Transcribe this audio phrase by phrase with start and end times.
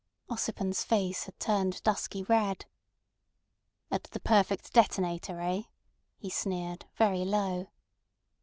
[0.31, 2.65] Ossipon's face had turned dusky red.
[3.91, 5.61] "At the perfect detonator—eh?"
[6.17, 7.67] he sneered, very low.